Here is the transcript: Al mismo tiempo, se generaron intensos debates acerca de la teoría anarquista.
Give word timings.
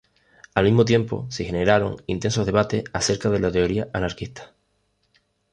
Al 0.55 0.63
mismo 0.65 0.83
tiempo, 0.83 1.27
se 1.29 1.45
generaron 1.45 1.97
intensos 2.07 2.47
debates 2.47 2.85
acerca 2.91 3.29
de 3.29 3.39
la 3.39 3.51
teoría 3.51 3.87
anarquista. 3.93 4.55